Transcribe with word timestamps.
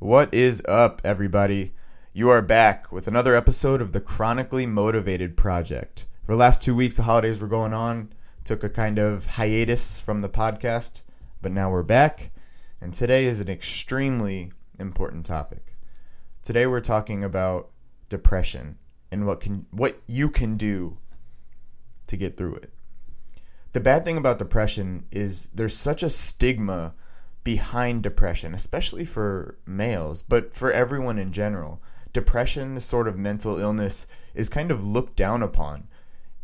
What 0.00 0.34
is 0.34 0.60
up, 0.68 1.00
everybody? 1.04 1.72
You 2.12 2.28
are 2.28 2.42
back 2.42 2.90
with 2.90 3.06
another 3.06 3.36
episode 3.36 3.80
of 3.80 3.92
the 3.92 4.00
Chronically 4.00 4.66
Motivated 4.66 5.36
Project. 5.36 6.06
For 6.26 6.32
the 6.32 6.38
last 6.38 6.62
two 6.62 6.74
weeks, 6.74 6.96
the 6.96 7.04
holidays 7.04 7.40
were 7.40 7.46
going 7.46 7.72
on. 7.72 8.12
Took 8.42 8.64
a 8.64 8.68
kind 8.68 8.98
of 8.98 9.26
hiatus 9.26 10.00
from 10.00 10.20
the 10.20 10.28
podcast, 10.28 11.02
but 11.40 11.52
now 11.52 11.70
we're 11.70 11.84
back. 11.84 12.32
And 12.80 12.92
today 12.92 13.24
is 13.24 13.38
an 13.38 13.48
extremely 13.48 14.52
important 14.80 15.26
topic. 15.26 15.76
Today 16.42 16.66
we're 16.66 16.80
talking 16.80 17.22
about 17.22 17.70
depression 18.08 18.78
and 19.12 19.28
what 19.28 19.40
can 19.40 19.66
what 19.70 20.02
you 20.08 20.28
can 20.28 20.56
do 20.56 20.98
to 22.08 22.16
get 22.16 22.36
through 22.36 22.56
it. 22.56 22.72
The 23.72 23.80
bad 23.80 24.04
thing 24.04 24.18
about 24.18 24.40
depression 24.40 25.06
is 25.12 25.46
there's 25.54 25.76
such 25.76 26.02
a 26.02 26.10
stigma 26.10 26.94
behind 27.44 28.02
depression, 28.02 28.54
especially 28.54 29.04
for 29.04 29.58
males, 29.66 30.22
but 30.22 30.54
for 30.54 30.72
everyone 30.72 31.18
in 31.18 31.30
general. 31.30 31.82
Depression, 32.12 32.74
this 32.74 32.86
sort 32.86 33.06
of 33.06 33.18
mental 33.18 33.58
illness, 33.58 34.06
is 34.34 34.48
kind 34.48 34.70
of 34.70 34.86
looked 34.86 35.16
down 35.16 35.42
upon, 35.42 35.86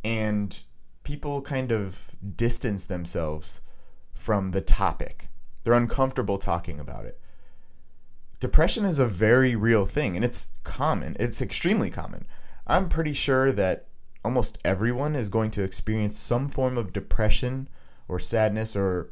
and 0.04 0.62
people 1.02 1.40
kind 1.40 1.72
of 1.72 2.10
distance 2.36 2.84
themselves 2.84 3.62
from 4.12 4.50
the 4.50 4.60
topic. 4.60 5.28
They're 5.64 5.72
uncomfortable 5.72 6.38
talking 6.38 6.78
about 6.78 7.06
it. 7.06 7.18
Depression 8.38 8.84
is 8.84 8.98
a 8.98 9.06
very 9.06 9.56
real 9.56 9.86
thing, 9.86 10.16
and 10.16 10.24
it's 10.24 10.50
common. 10.64 11.16
It's 11.18 11.42
extremely 11.42 11.90
common. 11.90 12.26
I'm 12.66 12.88
pretty 12.88 13.12
sure 13.12 13.52
that 13.52 13.86
almost 14.24 14.58
everyone 14.64 15.16
is 15.16 15.28
going 15.28 15.50
to 15.52 15.62
experience 15.62 16.18
some 16.18 16.48
form 16.48 16.76
of 16.76 16.92
depression 16.92 17.68
or 18.08 18.18
sadness 18.18 18.76
or 18.76 19.10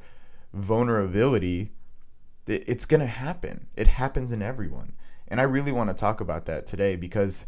vulnerability 0.52 1.72
it's 2.48 2.84
going 2.84 3.00
to 3.00 3.06
happen. 3.06 3.66
It 3.76 3.86
happens 3.86 4.32
in 4.32 4.42
everyone. 4.42 4.92
And 5.28 5.40
I 5.40 5.44
really 5.44 5.72
want 5.72 5.90
to 5.90 5.94
talk 5.94 6.20
about 6.20 6.46
that 6.46 6.66
today 6.66 6.96
because 6.96 7.46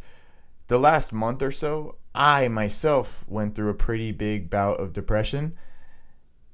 the 0.69 0.79
last 0.79 1.13
month 1.13 1.43
or 1.43 1.51
so, 1.51 1.97
I 2.15 2.49
myself 2.49 3.25
went 3.27 3.55
through 3.55 3.71
a 3.71 3.75
pretty 3.75 4.13
big 4.13 4.51
bout 4.51 4.79
of 4.79 4.93
depression. 4.93 5.57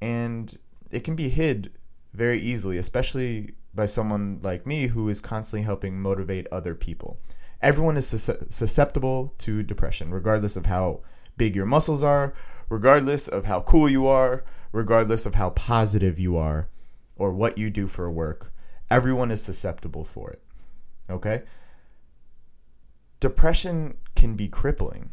And 0.01 0.57
it 0.91 1.01
can 1.01 1.17
be 1.17 1.29
hid 1.29 1.73
very 2.13 2.41
easily, 2.41 2.79
especially 2.79 3.55
by 3.75 3.87
someone 3.87 4.41
like 4.43 4.67
me 4.67 4.89
who 4.89 5.09
is 5.09 5.21
constantly 5.21 5.65
helping 5.65 6.01
motivate 6.01 6.47
other 6.51 6.75
people. 6.75 7.19
Everyone 7.61 7.97
is 7.97 8.07
susceptible 8.07 9.35
to 9.39 9.63
depression, 9.63 10.13
regardless 10.13 10.57
of 10.57 10.67
how 10.67 11.01
big 11.37 11.57
your 11.57 11.67
muscles 11.67 12.03
are, 12.03 12.35
regardless 12.69 13.29
of 13.29 13.47
how 13.47 13.61
cool 13.63 13.89
you 13.89 14.07
are, 14.07 14.45
regardless 14.73 15.27
of 15.27 15.35
how 15.35 15.51
positive 15.51 16.19
you 16.19 16.37
are 16.37 16.69
or 17.17 17.33
what 17.33 17.59
you 17.59 17.71
do 17.71 17.87
for 17.87 18.11
work, 18.11 18.53
everyone 18.91 19.31
is 19.31 19.43
susceptible 19.43 20.05
for 20.05 20.31
it. 20.31 20.43
Okay? 21.11 21.43
Depression 23.21 23.97
can 24.15 24.35
be 24.35 24.49
crippling. 24.49 25.11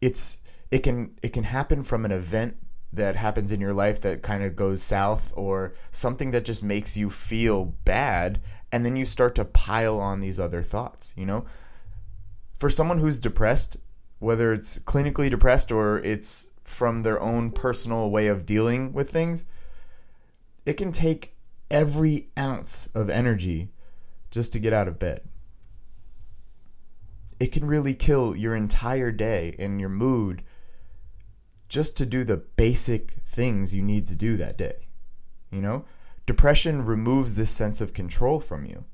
It's 0.00 0.40
it 0.70 0.80
can 0.80 1.18
it 1.22 1.32
can 1.32 1.44
happen 1.44 1.82
from 1.82 2.04
an 2.04 2.12
event 2.12 2.56
that 2.92 3.16
happens 3.16 3.52
in 3.52 3.60
your 3.60 3.72
life 3.72 4.00
that 4.00 4.22
kind 4.22 4.42
of 4.42 4.56
goes 4.56 4.82
south 4.82 5.32
or 5.36 5.74
something 5.92 6.32
that 6.32 6.44
just 6.44 6.62
makes 6.62 6.96
you 6.96 7.08
feel 7.08 7.66
bad 7.84 8.40
and 8.72 8.84
then 8.84 8.96
you 8.96 9.04
start 9.04 9.34
to 9.36 9.44
pile 9.44 9.98
on 9.98 10.20
these 10.20 10.38
other 10.38 10.62
thoughts, 10.62 11.12
you 11.16 11.26
know? 11.26 11.44
For 12.58 12.70
someone 12.70 12.98
who's 12.98 13.20
depressed, 13.20 13.76
whether 14.18 14.52
it's 14.52 14.78
clinically 14.80 15.30
depressed 15.30 15.72
or 15.72 15.98
it's 15.98 16.50
from 16.62 17.02
their 17.02 17.20
own 17.20 17.50
personal 17.50 18.10
way 18.10 18.26
of 18.28 18.46
dealing 18.46 18.92
with 18.92 19.10
things, 19.10 19.44
it 20.66 20.74
can 20.74 20.92
take 20.92 21.36
every 21.70 22.28
ounce 22.38 22.88
of 22.94 23.08
energy 23.08 23.70
just 24.30 24.52
to 24.52 24.58
get 24.58 24.72
out 24.72 24.88
of 24.88 24.98
bed. 24.98 25.22
It 27.38 27.52
can 27.52 27.66
really 27.66 27.94
kill 27.94 28.36
your 28.36 28.54
entire 28.54 29.10
day 29.10 29.56
and 29.58 29.80
your 29.80 29.88
mood 29.88 30.42
just 31.68 31.96
to 31.96 32.04
do 32.04 32.24
the 32.24 32.36
basic 32.36 33.12
things 33.24 33.74
you 33.74 33.82
need 33.82 34.06
to 34.06 34.14
do 34.14 34.36
that 34.36 34.58
day. 34.58 34.86
You 35.50 35.60
know, 35.60 35.84
depression 36.26 36.84
removes 36.84 37.34
this 37.34 37.50
sense 37.50 37.80
of 37.80 37.94
control 37.94 38.40
from 38.40 38.66
you. 38.66 38.84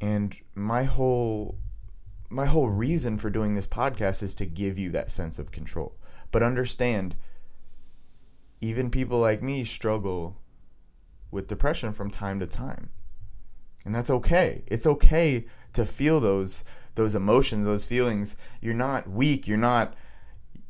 And 0.00 0.36
my 0.54 0.84
whole 0.84 1.58
my 2.28 2.46
whole 2.46 2.70
reason 2.70 3.18
for 3.18 3.28
doing 3.28 3.54
this 3.54 3.66
podcast 3.66 4.22
is 4.22 4.34
to 4.36 4.46
give 4.46 4.78
you 4.78 4.90
that 4.90 5.10
sense 5.10 5.38
of 5.38 5.50
control. 5.50 5.94
But 6.30 6.42
understand 6.42 7.14
even 8.62 8.90
people 8.90 9.18
like 9.18 9.42
me 9.42 9.64
struggle 9.64 10.38
with 11.30 11.48
depression 11.48 11.92
from 11.92 12.10
time 12.10 12.40
to 12.40 12.46
time. 12.46 12.88
And 13.84 13.94
that's 13.94 14.10
okay. 14.10 14.62
It's 14.68 14.86
okay 14.86 15.44
to 15.74 15.84
feel 15.84 16.20
those 16.20 16.64
those 16.94 17.14
emotions, 17.14 17.66
those 17.66 17.84
feelings. 17.84 18.36
You're 18.60 18.74
not 18.74 19.10
weak, 19.10 19.46
you're 19.48 19.58
not 19.58 19.94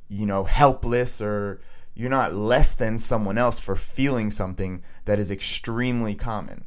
you 0.08 0.26
know, 0.26 0.44
helpless 0.44 1.22
or 1.22 1.60
you're 1.94 2.10
not 2.10 2.34
less 2.34 2.75
than 2.75 2.98
someone 2.98 3.38
else 3.38 3.58
for 3.58 3.75
feeling 3.75 4.30
something 4.30 4.82
that 5.06 5.19
is 5.19 5.30
extremely 5.30 6.14
common. 6.14 6.64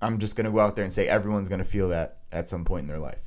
I'm 0.00 0.18
just 0.18 0.34
going 0.34 0.46
to 0.46 0.50
go 0.50 0.60
out 0.60 0.76
there 0.76 0.84
and 0.84 0.94
say 0.94 1.06
everyone's 1.06 1.48
going 1.48 1.58
to 1.58 1.64
feel 1.64 1.90
that 1.90 2.18
at 2.32 2.48
some 2.48 2.64
point 2.64 2.82
in 2.82 2.88
their 2.88 2.98
life. 2.98 3.20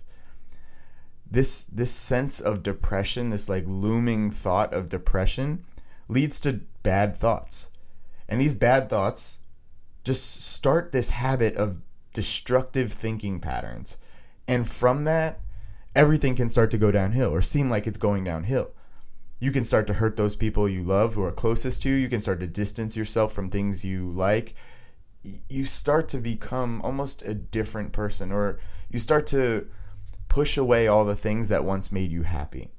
This 1.30 1.64
this 1.64 1.92
sense 1.92 2.40
of 2.40 2.64
depression, 2.64 3.30
this 3.30 3.50
like 3.50 3.64
looming 3.68 4.32
thought 4.32 4.74
of 4.74 4.90
depression 4.90 5.66
leads 6.08 6.40
to 6.42 6.62
bad 6.84 7.16
thoughts. 7.16 7.70
And 8.28 8.40
these 8.40 8.56
bad 8.56 8.90
thoughts 8.90 9.40
just 10.04 10.44
start 10.44 10.92
this 10.92 11.12
habit 11.12 11.56
of 11.56 11.78
destructive 12.14 12.92
thinking 12.92 13.40
patterns. 13.40 13.98
And 14.48 14.68
from 14.68 15.06
that, 15.06 15.40
everything 15.96 16.36
can 16.36 16.50
start 16.50 16.72
to 16.72 16.78
go 16.78 16.92
downhill 16.92 17.34
or 17.34 17.42
seem 17.42 17.70
like 17.70 17.88
it's 17.88 17.98
going 17.98 18.24
downhill. 18.24 18.72
You 19.40 19.52
can 19.52 19.64
start 19.64 19.88
to 19.88 19.94
hurt 19.94 20.16
those 20.16 20.36
people 20.36 20.70
you 20.70 20.84
love 20.84 21.16
who 21.16 21.24
are 21.24 21.32
closest 21.32 21.82
to 21.82 21.90
you. 21.90 21.96
You 21.96 22.10
can 22.10 22.22
start 22.22 22.40
to 22.40 22.48
distance 22.48 22.96
yourself 22.96 23.34
from 23.34 23.50
things 23.50 23.84
you 23.84 24.10
like. 24.12 24.56
You 25.50 25.66
start 25.66 26.08
to 26.10 26.18
become 26.18 26.82
almost 26.82 27.24
a 27.24 27.34
different 27.34 27.92
person, 27.92 28.32
or 28.32 28.60
you 28.90 29.00
start 29.00 29.28
to 29.28 29.68
push 30.28 30.58
away 30.58 30.88
all 30.88 31.06
the 31.06 31.16
things 31.16 31.48
that 31.50 31.64
once 31.64 31.92
made 31.92 32.12
you 32.12 32.24
happy. 32.24 32.72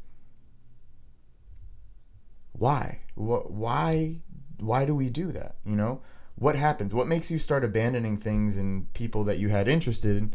Why? 2.54 3.00
What? 3.14 3.50
Why? 3.50 4.16
Why 4.58 4.84
do 4.84 4.94
we 4.94 5.10
do 5.10 5.32
that? 5.32 5.56
You 5.66 5.76
know, 5.76 6.00
what 6.36 6.56
happens? 6.56 6.94
What 6.94 7.06
makes 7.06 7.30
you 7.30 7.38
start 7.38 7.64
abandoning 7.64 8.16
things 8.16 8.56
and 8.56 8.92
people 8.94 9.24
that 9.24 9.38
you 9.38 9.48
had 9.48 9.68
interested 9.68 10.16
in? 10.16 10.34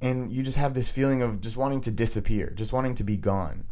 And 0.00 0.32
you 0.32 0.42
just 0.42 0.58
have 0.58 0.74
this 0.74 0.90
feeling 0.90 1.22
of 1.22 1.40
just 1.40 1.56
wanting 1.56 1.80
to 1.82 1.90
disappear, 1.90 2.50
just 2.50 2.72
wanting 2.72 2.94
to 2.96 3.04
be 3.04 3.16
gone. 3.16 3.66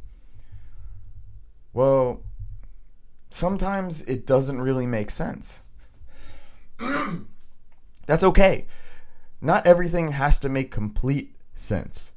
Well, 1.72 2.22
sometimes 3.30 4.02
it 4.02 4.26
doesn't 4.26 4.60
really 4.60 4.86
make 4.86 5.10
sense. 5.10 5.62
That's 8.06 8.24
okay. 8.24 8.66
Not 9.41 9.66
everything 9.66 10.12
has 10.12 10.38
to 10.41 10.48
make 10.48 10.70
complete 10.70 11.34
sense. 11.54 12.12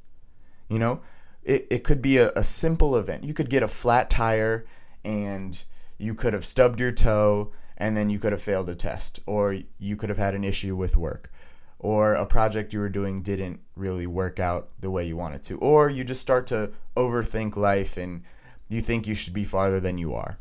You 0.68 0.78
know, 0.78 1.00
it, 1.42 1.66
it 1.70 1.84
could 1.84 2.02
be 2.02 2.18
a, 2.18 2.30
a 2.32 2.44
simple 2.44 2.96
event. 2.96 3.24
You 3.24 3.34
could 3.34 3.50
get 3.50 3.62
a 3.62 3.68
flat 3.68 4.10
tire 4.10 4.64
and 5.04 5.62
you 5.98 6.14
could 6.14 6.32
have 6.32 6.44
stubbed 6.44 6.80
your 6.80 6.92
toe 6.92 7.52
and 7.76 7.96
then 7.96 8.08
you 8.08 8.18
could 8.18 8.32
have 8.32 8.42
failed 8.42 8.68
a 8.68 8.74
test, 8.74 9.20
or 9.26 9.58
you 9.78 9.96
could 9.96 10.08
have 10.08 10.18
had 10.18 10.34
an 10.34 10.44
issue 10.44 10.76
with 10.76 10.96
work, 10.96 11.32
or 11.78 12.14
a 12.14 12.24
project 12.24 12.72
you 12.72 12.78
were 12.78 12.88
doing 12.88 13.20
didn't 13.20 13.60
really 13.74 14.06
work 14.06 14.38
out 14.38 14.68
the 14.80 14.90
way 14.90 15.04
you 15.04 15.16
wanted 15.16 15.42
to, 15.42 15.58
or 15.58 15.90
you 15.90 16.04
just 16.04 16.20
start 16.20 16.46
to 16.46 16.70
overthink 16.96 17.56
life 17.56 17.96
and 17.96 18.22
you 18.68 18.80
think 18.80 19.06
you 19.06 19.14
should 19.14 19.34
be 19.34 19.44
farther 19.44 19.80
than 19.80 19.98
you 19.98 20.14
are, 20.14 20.38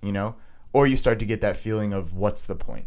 you 0.00 0.12
know, 0.12 0.36
or 0.72 0.86
you 0.86 0.96
start 0.96 1.18
to 1.18 1.26
get 1.26 1.40
that 1.40 1.56
feeling 1.56 1.92
of 1.92 2.14
what's 2.14 2.44
the 2.44 2.54
point. 2.54 2.86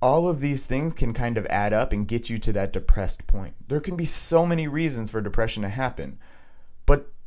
All 0.00 0.28
of 0.28 0.40
these 0.40 0.64
things 0.64 0.94
can 0.94 1.12
kind 1.12 1.36
of 1.36 1.46
add 1.46 1.72
up 1.72 1.92
and 1.92 2.06
get 2.06 2.30
you 2.30 2.38
to 2.38 2.52
that 2.52 2.72
depressed 2.72 3.26
point. 3.26 3.54
There 3.66 3.80
can 3.80 3.96
be 3.96 4.04
so 4.04 4.46
many 4.46 4.68
reasons 4.68 5.10
for 5.10 5.20
depression 5.20 5.62
to 5.64 5.68
happen, 5.68 6.18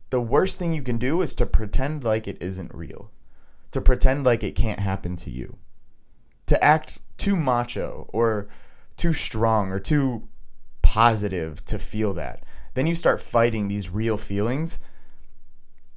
the 0.10 0.22
worst 0.22 0.58
thing 0.58 0.74
you 0.74 0.82
can 0.82 0.98
do 0.98 1.22
is 1.22 1.36
to 1.36 1.46
pretend 1.46 2.04
like 2.04 2.28
it 2.28 2.42
isn't 2.42 2.74
real 2.74 3.12
to 3.72 3.82
pretend 3.82 4.24
like 4.24 4.44
it 4.44 4.56
can't 4.56 4.80
happen 4.80 5.16
to 5.18 5.30
you. 5.30 5.58
To 6.48 6.64
act 6.64 7.02
too 7.18 7.36
macho 7.36 8.10
or 8.12 8.48
too 8.98 9.14
strong 9.14 9.72
or 9.72 9.80
too 9.80 10.28
positive 10.82 11.64
to 11.66 11.78
feel 11.78 12.14
that. 12.16 12.44
Then 12.74 12.88
you 12.88 12.96
start 12.96 13.22
fighting 13.22 13.68
these 13.68 13.90
real 13.90 14.18
feelings. 14.18 14.80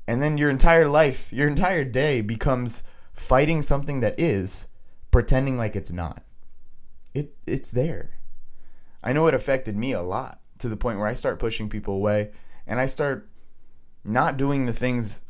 And 0.06 0.22
then 0.22 0.36
your 0.36 0.50
entire 0.50 0.86
life, 0.86 1.32
your 1.32 1.48
entire 1.48 1.84
day 1.84 2.20
becomes 2.20 2.82
fighting 3.14 3.62
something 3.62 4.00
that 4.00 4.18
is, 4.18 4.66
pretending 5.10 5.56
like 5.56 5.76
it's 5.76 5.92
not. 5.92 6.22
It 7.14 7.34
it's 7.46 7.70
there. 7.70 8.18
I 9.02 9.12
know 9.12 9.26
it 9.26 9.34
affected 9.34 9.76
me 9.76 9.92
a 9.92 10.02
lot 10.02 10.40
to 10.58 10.68
the 10.68 10.76
point 10.76 10.98
where 10.98 11.08
I 11.08 11.14
start 11.14 11.38
pushing 11.38 11.68
people 11.68 11.94
away 11.94 12.30
and 12.66 12.80
I 12.80 12.86
start 12.86 13.28
not 14.04 14.36
doing 14.36 14.66
the 14.66 14.72
things 14.72 15.22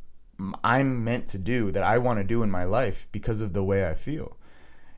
I'm 0.64 1.04
meant 1.04 1.26
to 1.28 1.38
do 1.38 1.70
that 1.70 1.82
I 1.82 1.98
want 1.98 2.18
to 2.18 2.24
do 2.24 2.42
in 2.42 2.50
my 2.50 2.64
life 2.64 3.08
because 3.12 3.40
of 3.40 3.52
the 3.52 3.64
way 3.64 3.86
I 3.88 3.94
feel. 3.94 4.36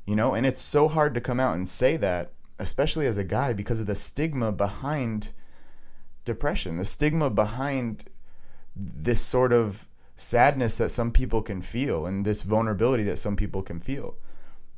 You 0.06 0.16
know, 0.16 0.34
and 0.34 0.46
it's 0.46 0.60
so 0.60 0.88
hard 0.88 1.14
to 1.14 1.20
come 1.20 1.40
out 1.40 1.56
and 1.56 1.68
say 1.68 1.96
that 1.96 2.32
especially 2.58 3.06
as 3.06 3.18
a 3.18 3.24
guy, 3.24 3.52
because 3.52 3.80
of 3.80 3.86
the 3.86 3.94
stigma 3.94 4.52
behind 4.52 5.30
depression, 6.24 6.76
the 6.76 6.84
stigma 6.84 7.30
behind 7.30 8.04
this 8.76 9.20
sort 9.20 9.52
of 9.52 9.86
sadness 10.16 10.78
that 10.78 10.90
some 10.90 11.10
people 11.10 11.42
can 11.42 11.60
feel 11.60 12.06
and 12.06 12.24
this 12.24 12.42
vulnerability 12.42 13.02
that 13.04 13.18
some 13.18 13.36
people 13.36 13.62
can 13.62 13.80
feel. 13.80 14.16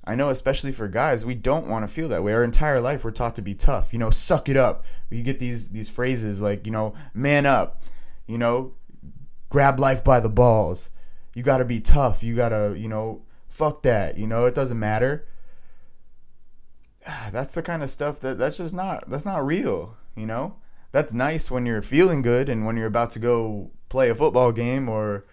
I 0.04 0.14
know, 0.14 0.30
especially 0.30 0.72
for 0.72 0.86
guys, 0.86 1.24
we 1.24 1.34
don't 1.34 1.66
want 1.66 1.86
to 1.86 1.92
feel 1.92 2.08
that 2.08 2.22
way. 2.22 2.32
Our 2.32 2.44
entire 2.44 2.80
life, 2.80 3.04
we're 3.04 3.10
taught 3.10 3.34
to 3.36 3.42
be 3.42 3.54
tough. 3.54 3.92
You 3.92 3.98
know, 3.98 4.10
suck 4.10 4.48
it 4.48 4.56
up. 4.56 4.84
You 5.10 5.22
get 5.22 5.40
these 5.40 5.70
these 5.70 5.88
phrases 5.88 6.40
like, 6.40 6.64
you 6.64 6.72
know, 6.72 6.94
man 7.12 7.44
up. 7.44 7.82
You 8.28 8.38
know, 8.38 8.74
grab 9.48 9.78
life 9.78 10.02
by 10.04 10.20
the 10.20 10.28
balls. 10.28 10.90
You 11.34 11.42
got 11.42 11.58
to 11.58 11.64
be 11.64 11.80
tough. 11.80 12.22
You 12.22 12.34
got 12.34 12.50
to, 12.50 12.74
you 12.76 12.88
know, 12.88 13.22
fuck 13.48 13.82
that. 13.82 14.18
You 14.18 14.26
know, 14.26 14.46
it 14.46 14.54
doesn't 14.54 14.78
matter. 14.78 15.26
That's 17.30 17.54
the 17.54 17.62
kind 17.62 17.82
of 17.82 17.90
stuff 17.90 18.20
that 18.20 18.38
that's 18.38 18.56
just 18.56 18.74
not 18.74 19.08
that's 19.08 19.24
not 19.24 19.44
real. 19.44 19.96
You 20.14 20.26
know, 20.26 20.56
that's 20.92 21.12
nice 21.12 21.50
when 21.50 21.66
you're 21.66 21.82
feeling 21.82 22.22
good 22.22 22.48
and 22.48 22.64
when 22.64 22.76
you're 22.76 22.86
about 22.86 23.10
to 23.10 23.18
go 23.18 23.70
play 23.88 24.08
a 24.08 24.14
football 24.14 24.50
game 24.50 24.88
or, 24.88 25.26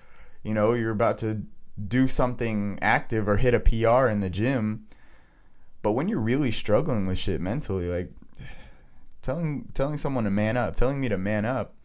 you 0.44 0.54
know, 0.54 0.74
you're 0.74 0.92
about 0.92 1.18
to 1.20 1.44
do 1.88 2.08
something 2.08 2.78
active 2.82 3.28
or 3.28 3.38
hit 3.38 3.54
a 3.54 3.60
PR 3.60 4.08
in 4.08 4.20
the 4.20 4.30
gym. 4.30 4.86
But 5.82 5.94
when 5.94 6.08
you're 6.08 6.20
really 6.20 6.52
struggling 6.52 7.08
with 7.08 7.18
shit 7.18 7.42
mentally, 7.42 7.88
like 7.88 8.12
telling 9.22 9.70
telling 9.74 9.98
someone 9.98 10.26
to 10.26 10.30
man 10.30 10.58
up, 10.58 10.76
telling 10.76 11.00
me 11.00 11.10
to 11.10 11.18
man 11.18 11.46
up, 11.46 11.76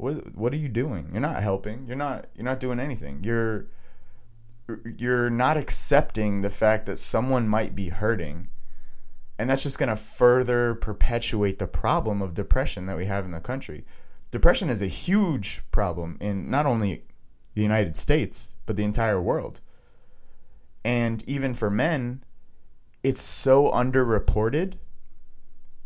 what 0.00 0.34
what 0.34 0.52
are 0.52 0.56
you 0.56 0.68
doing? 0.68 1.10
You're 1.12 1.20
not 1.20 1.42
helping. 1.42 1.86
You're 1.86 1.96
not 1.96 2.26
you're 2.34 2.44
not 2.44 2.60
doing 2.60 2.80
anything. 2.80 3.22
You're 3.22 3.66
you're 4.96 5.30
not 5.30 5.56
accepting 5.56 6.40
the 6.40 6.50
fact 6.50 6.86
that 6.86 6.98
someone 6.98 7.48
might 7.48 7.74
be 7.74 7.88
hurting. 7.88 8.48
And 9.38 9.48
that's 9.48 9.62
just 9.62 9.78
going 9.78 9.88
to 9.88 9.96
further 9.96 10.74
perpetuate 10.74 11.58
the 11.58 11.66
problem 11.66 12.20
of 12.20 12.34
depression 12.34 12.86
that 12.86 12.96
we 12.96 13.06
have 13.06 13.24
in 13.24 13.30
the 13.30 13.40
country. 13.40 13.84
Depression 14.30 14.68
is 14.68 14.82
a 14.82 14.86
huge 14.86 15.62
problem 15.70 16.18
in 16.20 16.50
not 16.50 16.66
only 16.66 17.04
the 17.54 17.62
United 17.62 17.96
States, 17.96 18.54
but 18.66 18.76
the 18.76 18.84
entire 18.84 19.20
world. 19.20 19.60
And 20.84 21.24
even 21.26 21.54
for 21.54 21.70
men, 21.70 22.22
it's 23.02 23.22
so 23.22 23.70
underreported, 23.70 24.74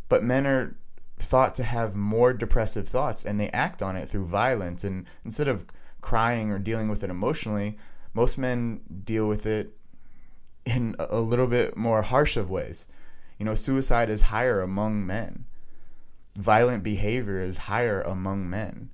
but 0.09 0.23
men 0.23 0.45
are 0.45 0.75
thought 1.17 1.55
to 1.55 1.63
have 1.63 1.95
more 1.95 2.33
depressive 2.33 2.87
thoughts 2.87 3.25
and 3.25 3.39
they 3.39 3.49
act 3.49 3.81
on 3.81 3.95
it 3.95 4.09
through 4.09 4.25
violence. 4.25 4.83
And 4.83 5.05
instead 5.23 5.47
of 5.47 5.65
crying 6.01 6.51
or 6.51 6.59
dealing 6.59 6.89
with 6.89 7.03
it 7.03 7.09
emotionally, 7.09 7.77
most 8.13 8.37
men 8.37 8.81
deal 9.03 9.27
with 9.27 9.45
it 9.45 9.75
in 10.65 10.95
a 10.99 11.19
little 11.19 11.47
bit 11.47 11.77
more 11.77 12.01
harsh 12.01 12.37
of 12.37 12.49
ways. 12.49 12.87
You 13.37 13.45
know, 13.45 13.55
suicide 13.55 14.09
is 14.09 14.21
higher 14.21 14.61
among 14.61 15.05
men. 15.05 15.45
Violent 16.35 16.83
behavior 16.83 17.41
is 17.41 17.57
higher 17.57 18.01
among 18.01 18.49
men. 18.49 18.89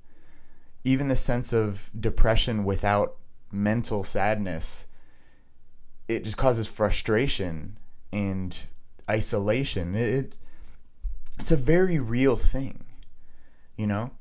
Even 0.84 1.08
the 1.08 1.16
sense 1.16 1.54
of 1.54 1.90
depression 2.00 2.64
without 2.64 3.18
mental 3.52 4.04
sadness, 4.04 4.88
it 6.08 6.24
just 6.24 6.38
causes 6.38 6.68
frustration 6.68 7.78
and 8.12 8.68
isolation. 9.10 9.96
It, 9.96 10.36
it's 11.40 11.52
a 11.52 11.58
very 11.58 12.00
real 12.00 12.36
thing, 12.36 12.86
you 13.76 13.88
know? 13.88 14.12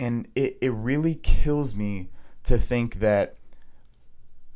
And 0.00 0.28
it, 0.34 0.58
it 0.60 0.70
really 0.70 1.14
kills 1.14 1.76
me 1.76 2.10
to 2.44 2.58
think 2.58 2.96
that 2.96 3.36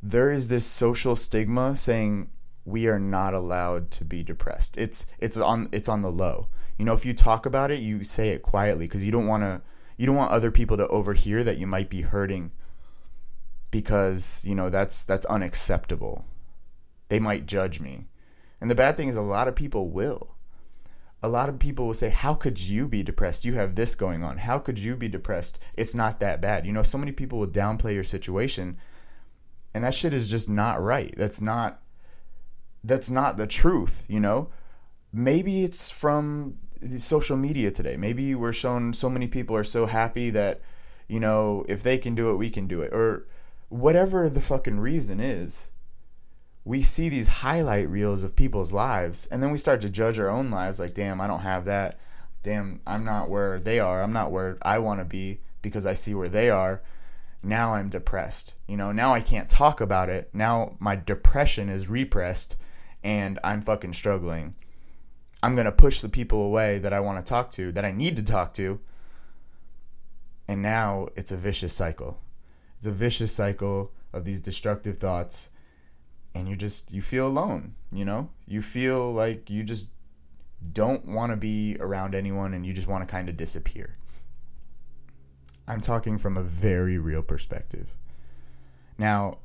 there 0.03 0.31
is 0.33 0.49
this 0.49 0.67
social 0.67 1.17
stigma 1.17 1.77
saying 1.77 2.31
we 2.65 2.89
are 2.89 2.99
not 2.99 3.33
allowed 3.33 3.91
to 3.93 4.05
be 4.05 4.23
depressed. 4.23 4.77
It's 4.77 5.07
it's 5.19 5.37
on 5.37 5.69
it's 5.73 5.89
on 5.89 6.03
the 6.03 6.11
low. 6.11 6.49
You 6.79 6.85
know, 6.85 6.95
if 6.95 7.07
you 7.07 7.15
talk 7.15 7.47
about 7.47 7.71
it, 7.71 7.79
you 7.79 8.03
say 8.05 8.31
it 8.31 8.43
quietly 8.43 8.87
because 8.87 9.05
you 9.05 9.13
don't 9.13 9.27
want 9.27 9.43
to 9.43 9.63
you 9.97 10.07
don't 10.07 10.17
want 10.17 10.33
other 10.33 10.51
people 10.51 10.77
to 10.77 10.89
overhear 10.89 11.43
that 11.45 11.59
you 11.59 11.67
might 11.67 11.89
be 11.89 12.03
hurting 12.03 12.53
because, 13.71 14.45
you 14.45 14.55
know, 14.55 14.69
that's 14.69 15.05
that's 15.05 15.25
unacceptable. 15.27 16.25
They 17.09 17.21
might 17.21 17.47
judge 17.47 17.81
me. 17.81 18.09
And 18.61 18.71
the 18.71 18.75
bad 18.75 18.97
thing 18.97 19.09
is 19.09 19.17
a 19.17 19.23
lot 19.23 19.49
of 19.49 19.55
people 19.55 19.91
will 19.91 20.36
a 21.23 21.29
lot 21.29 21.49
of 21.49 21.59
people 21.59 21.87
will 21.87 21.95
say, 21.95 22.11
How 22.11 22.35
could 22.35 22.61
you 22.61 22.89
be 22.89 23.03
depressed? 23.03 23.45
You 23.45 23.55
have 23.55 23.75
this 23.75 23.95
going 23.95 24.23
on. 24.23 24.39
How 24.39 24.59
could 24.59 24.79
you 24.79 24.97
be 24.97 25.09
depressed? 25.09 25.59
It's 25.75 25.95
not 25.95 26.21
that 26.21 26.41
bad. 26.41 26.67
You 26.67 26.73
know, 26.73 26.83
so 26.83 26.99
many 26.99 27.13
people 27.13 27.39
will 27.39 27.47
downplay 27.47 27.95
your 27.95 28.05
situation, 28.05 28.79
and 29.75 29.85
that 29.85 29.95
shit 29.95 30.15
is 30.15 30.29
just 30.29 30.49
not 30.49 30.83
right. 30.83 31.15
That's 31.17 31.41
not 31.41 31.81
that's 32.87 33.11
not 33.11 33.37
the 33.37 33.47
truth, 33.47 34.07
you 34.09 34.21
know? 34.21 34.49
Maybe 35.13 35.65
it's 35.65 35.91
from 35.91 36.59
social 36.99 37.37
media 37.37 37.71
today. 37.71 37.97
Maybe 37.97 38.35
we're 38.35 38.53
shown 38.53 38.95
so 38.95 39.11
many 39.11 39.27
people 39.27 39.57
are 39.57 39.65
so 39.65 39.87
happy 39.87 40.31
that, 40.31 40.61
you 41.09 41.19
know, 41.19 41.65
if 41.69 41.83
they 41.83 41.99
can 41.99 42.15
do 42.15 42.31
it, 42.31 42.37
we 42.37 42.49
can 42.49 42.67
do 42.67 42.83
it. 42.83 42.93
Or 42.93 43.27
whatever 43.69 44.29
the 44.29 44.41
fucking 44.41 44.79
reason 44.79 45.19
is 45.19 45.73
we 46.67 46.83
see 46.83 47.09
these 47.09 47.29
highlight 47.29 47.89
reels 47.89 48.25
of 48.25 48.35
people's 48.35 48.73
lives 48.73 49.27
and 49.27 49.41
then 49.41 49.53
we 49.53 49.57
start 49.57 49.81
to 49.81 49.89
judge 49.89 50.19
our 50.19 50.29
own 50.29 50.51
lives 50.51 50.81
like 50.81 50.93
damn 50.93 51.21
i 51.21 51.27
don't 51.27 51.41
have 51.41 51.65
that. 51.65 51.99
Damn 52.43 52.81
i'm 52.87 53.05
not 53.05 53.31
where 53.31 53.61
they 53.61 53.79
are. 53.79 54.03
I'm 54.03 54.13
not 54.13 54.33
where 54.33 54.59
i 54.61 54.79
want 54.81 54.99
to 55.01 55.05
be 55.05 55.41
because 55.63 55.87
i 55.87 55.95
see 55.95 56.13
where 56.13 56.29
they 56.29 56.51
are. 56.51 56.83
Now 57.43 57.75
i'm 57.75 57.89
depressed 57.89 58.55
you 58.67 58.77
know? 58.77 58.91
Now 58.91 59.15
i 59.15 59.21
can't 59.21 59.49
talk 59.49 59.81
about 59.81 60.11
it. 60.11 60.29
Now 60.33 60.77
my 60.81 60.97
depression 60.97 61.69
is 61.69 61.89
repressed 61.89 62.57
and 63.03 63.39
i'm 63.45 63.63
fucking 63.63 63.95
struggling. 63.95 64.57
I'm 65.45 65.55
going 65.55 65.67
to 65.67 65.73
push 65.73 66.01
the 66.01 66.09
people 66.09 66.43
away 66.43 66.79
that 66.81 66.93
i 66.93 66.99
want 66.99 67.25
to 67.25 67.29
talk 67.29 67.49
to 67.51 67.71
that 67.73 67.85
i 67.85 67.93
need 67.93 68.17
to 68.17 68.25
talk 68.25 68.53
to. 68.55 68.81
And 70.49 70.63
now 70.63 71.09
it's 71.15 71.31
a 71.31 71.37
vicious 71.37 71.75
cycle. 71.75 72.19
It's 72.77 72.87
a 72.87 72.93
vicious 72.93 73.33
cycle 73.33 73.93
of 74.13 74.25
these 74.25 74.41
destructive 74.41 74.97
thoughts 74.97 75.49
and 76.37 76.49
you 76.49 76.57
just 76.57 76.93
you 76.93 77.03
feel 77.03 77.27
alone 77.27 77.75
you 77.97 78.05
know? 78.05 78.29
You 78.47 78.63
feel 78.63 79.13
like 79.13 79.49
you 79.51 79.63
just 79.63 79.91
don't 80.73 81.07
want 81.07 81.31
to 81.31 81.37
be 81.37 81.77
around 81.81 82.15
anyone 82.15 82.55
and 82.55 82.67
you 82.67 82.73
just 82.73 82.87
want 82.87 83.07
to 83.07 83.11
kind 83.11 83.29
of 83.29 83.37
disappear. 83.37 83.97
I'm 85.67 85.81
talking 85.81 86.19
from 86.19 86.37
a 86.37 86.43
very 86.43 86.99
real 86.99 87.23
perspective. 87.23 87.95
Now 88.99 89.39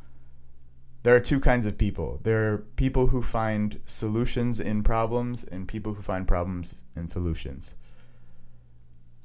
there 1.04 1.16
are 1.16 1.20
two 1.20 1.40
kinds 1.40 1.66
of 1.66 1.78
people. 1.78 2.20
There 2.22 2.54
are 2.54 2.58
people 2.76 3.08
who 3.08 3.22
find 3.22 3.80
solutions 3.86 4.60
in 4.60 4.84
problems 4.84 5.44
and 5.44 5.68
people 5.68 5.96
who 5.96 6.02
find 6.02 6.28
problems 6.28 6.84
in 6.96 7.08
solutions. 7.08 7.76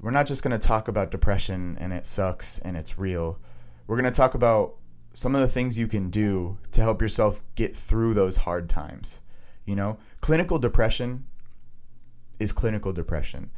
We're 0.01 0.11
not 0.11 0.27
just 0.27 0.43
going 0.43 0.59
to 0.59 0.67
talk 0.67 0.89
about 0.89 1.11
depression 1.11 1.77
and 1.81 1.93
it 1.93 2.07
sucks 2.07 2.59
and 2.61 2.77
it's 2.77 2.99
real. 2.99 3.39
We're 3.87 3.97
going 3.97 4.11
to 4.11 4.17
talk 4.17 4.35
about 4.35 4.77
some 5.17 5.35
of 5.35 5.41
the 5.41 5.49
things 5.49 5.79
you 5.79 5.89
can 5.89 6.11
do 6.11 6.59
to 6.71 6.83
help 6.83 7.01
yourself 7.01 7.41
get 7.55 7.75
through 7.75 8.13
those 8.13 8.37
hard 8.37 8.69
times. 8.69 9.23
You 9.65 9.75
know, 9.75 9.97
clinical 10.21 10.59
depression 10.59 11.25
is 12.39 12.53
clinical 12.53 12.93
depression. 12.93 13.51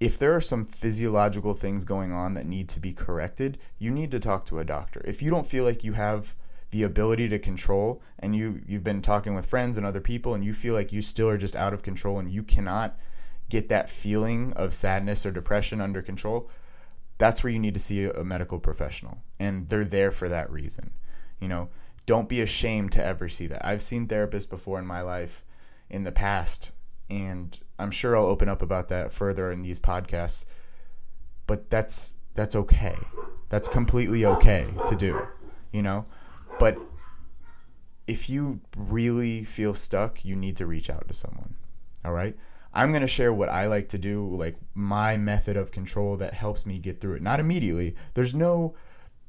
If 0.00 0.16
there 0.16 0.34
are 0.34 0.40
some 0.40 0.64
physiological 0.64 1.52
things 1.52 1.84
going 1.84 2.10
on 2.10 2.32
that 2.32 2.46
need 2.46 2.70
to 2.70 2.80
be 2.80 2.94
corrected, 2.94 3.58
you 3.78 3.90
need 3.90 4.10
to 4.12 4.18
talk 4.18 4.46
to 4.46 4.58
a 4.58 4.64
doctor. 4.64 5.02
If 5.04 5.20
you 5.20 5.30
don't 5.30 5.46
feel 5.46 5.64
like 5.64 5.84
you 5.84 5.92
have 5.92 6.34
the 6.70 6.84
ability 6.84 7.28
to 7.28 7.38
control 7.38 8.00
and 8.18 8.34
you 8.34 8.62
you've 8.66 8.82
been 8.82 9.02
talking 9.02 9.34
with 9.34 9.44
friends 9.44 9.76
and 9.76 9.84
other 9.84 10.00
people 10.00 10.32
and 10.32 10.42
you 10.42 10.54
feel 10.54 10.72
like 10.72 10.90
you 10.90 11.02
still 11.02 11.28
are 11.28 11.36
just 11.36 11.54
out 11.54 11.74
of 11.74 11.82
control 11.82 12.18
and 12.18 12.30
you 12.30 12.42
cannot 12.42 12.98
get 13.50 13.68
that 13.68 13.90
feeling 13.90 14.54
of 14.54 14.72
sadness 14.72 15.26
or 15.26 15.30
depression 15.30 15.82
under 15.82 16.00
control, 16.00 16.48
that's 17.18 17.42
where 17.42 17.52
you 17.52 17.58
need 17.58 17.74
to 17.74 17.80
see 17.80 18.04
a 18.04 18.24
medical 18.24 18.58
professional 18.58 19.18
and 19.38 19.68
they're 19.68 19.84
there 19.84 20.10
for 20.10 20.28
that 20.28 20.50
reason. 20.50 20.92
You 21.40 21.48
know 21.48 21.68
don't 22.06 22.28
be 22.28 22.40
ashamed 22.42 22.92
to 22.92 23.02
ever 23.02 23.28
see 23.28 23.46
that. 23.46 23.64
I've 23.64 23.80
seen 23.80 24.06
therapists 24.06 24.48
before 24.48 24.78
in 24.78 24.86
my 24.86 25.00
life 25.00 25.42
in 25.88 26.04
the 26.04 26.12
past 26.12 26.72
and 27.10 27.58
i'm 27.78 27.90
sure 27.90 28.16
i'll 28.16 28.24
open 28.24 28.48
up 28.48 28.62
about 28.62 28.88
that 28.88 29.12
further 29.12 29.52
in 29.52 29.62
these 29.62 29.78
podcasts 29.78 30.44
but 31.46 31.68
that's 31.70 32.14
that's 32.34 32.56
okay. 32.56 32.96
That's 33.48 33.68
completely 33.68 34.24
okay 34.24 34.66
to 34.86 34.96
do 34.96 35.20
you 35.70 35.82
know? 35.82 36.04
But 36.58 36.78
if 38.06 38.28
you 38.28 38.60
really 38.76 39.44
feel 39.44 39.74
stuck 39.74 40.24
you 40.24 40.34
need 40.34 40.56
to 40.56 40.66
reach 40.66 40.90
out 40.90 41.06
to 41.08 41.14
someone 41.14 41.54
all 42.04 42.12
right 42.12 42.36
I'm 42.74 42.90
going 42.90 43.02
to 43.02 43.06
share 43.06 43.32
what 43.32 43.48
I 43.48 43.68
like 43.68 43.88
to 43.90 43.98
do, 43.98 44.28
like 44.28 44.56
my 44.74 45.16
method 45.16 45.56
of 45.56 45.70
control 45.70 46.16
that 46.16 46.34
helps 46.34 46.66
me 46.66 46.78
get 46.78 47.00
through 47.00 47.14
it. 47.14 47.22
Not 47.22 47.38
immediately. 47.38 47.94
There's 48.14 48.34
no 48.34 48.74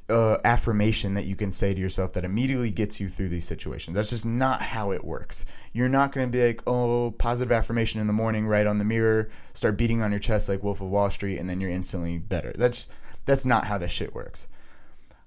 uh, 0.10 0.38
affirmation 0.44 1.14
that 1.14 1.25
you 1.25 1.36
can 1.36 1.52
say 1.52 1.74
to 1.74 1.80
yourself 1.80 2.14
that 2.14 2.25
immediately 2.25 2.72
gets 2.72 3.00
you 3.00 3.08
through 3.08 3.30
these 3.30 3.48
situations. 3.48 3.96
That's 3.96 4.10
just 4.10 4.25
not 4.25 4.62
how 4.62 4.92
it 4.92 5.04
works. 5.04 5.46
You're 5.74 5.90
not 5.90 6.12
going 6.12 6.28
to 6.28 6.32
be 6.32 6.46
like, 6.46 6.62
oh, 6.68 7.12
positive 7.18 7.52
affirmation 7.52 8.02
in 8.02 8.08
the 8.08 8.14
morning, 8.14 8.48
right 8.48 8.68
on 8.68 8.80
the 8.80 8.86
mirror, 8.86 9.30
start 9.54 9.78
beating 9.78 10.02
on 10.02 10.12
your 10.12 10.20
chest 10.20 10.50
like 10.50 10.64
Wolf 10.64 10.82
of 10.82 10.90
Wall 10.90 11.10
Street, 11.10 11.38
and 11.38 11.50
then 11.50 11.62
you're 11.62 11.72
instantly 11.72 12.18
better. 12.18 12.52
That's 12.56 12.88
that's 13.25 13.46
not 13.46 13.66
how 13.66 13.78
this 13.80 13.92
shit 13.92 14.14
works. 14.14 14.48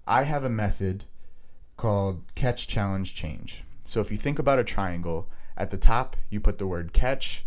I 0.07 0.23
have 0.23 0.45
a 0.45 0.51
method 0.51 1.05
called 1.77 2.23
catch, 2.35 2.69
challenge, 2.69 3.15
change. 3.15 3.65
So 3.85 4.01
if 4.01 4.11
you 4.11 4.17
think 4.17 4.39
about 4.39 4.59
a 4.59 4.65
triangle, 4.65 5.29
at 5.57 5.71
the 5.71 5.77
top 5.77 6.17
you 6.31 6.41
put 6.41 6.59
the 6.59 6.67
word 6.67 6.93
catch, 6.93 7.45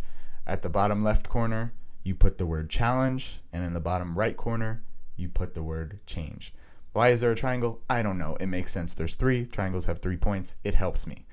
at 0.51 0.63
the 0.63 0.69
bottom 0.69 1.01
left 1.01 1.29
corner, 1.29 1.71
you 2.03 2.13
put 2.13 2.37
the 2.37 2.45
word 2.45 2.69
challenge, 2.69 3.39
and 3.53 3.63
in 3.63 3.73
the 3.73 3.79
bottom 3.79 4.19
right 4.19 4.35
corner, 4.35 4.83
you 5.15 5.29
put 5.29 5.53
the 5.53 5.63
word 5.63 6.01
change. 6.05 6.53
Why 6.91 7.07
is 7.07 7.21
there 7.21 7.31
a 7.31 7.37
triangle? 7.37 7.79
I 7.89 8.03
don't 8.03 8.17
know. 8.17 8.35
It 8.37 8.47
makes 8.47 8.73
sense. 8.73 8.93
There's 8.93 9.15
three. 9.15 9.45
Triangles 9.45 9.85
have 9.85 9.99
three 9.99 10.17
points. 10.17 10.55
It 10.65 10.75
helps 10.75 11.07
me. 11.07 11.25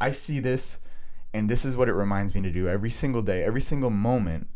I 0.00 0.10
see 0.10 0.40
this, 0.40 0.80
and 1.32 1.48
this 1.48 1.64
is 1.64 1.76
what 1.76 1.88
it 1.88 1.92
reminds 1.92 2.34
me 2.34 2.42
to 2.42 2.50
do 2.50 2.66
every 2.66 2.90
single 2.90 3.22
day, 3.22 3.44
every 3.44 3.60
single 3.60 3.90
moment 3.90 4.48